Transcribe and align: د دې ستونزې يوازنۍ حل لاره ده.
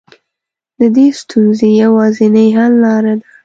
د 0.79 0.81
دې 0.95 1.07
ستونزې 1.21 1.69
يوازنۍ 1.83 2.47
حل 2.57 2.73
لاره 2.83 3.13
ده. 3.19 3.25